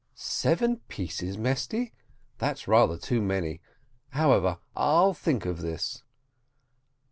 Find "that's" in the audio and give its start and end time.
2.39-2.67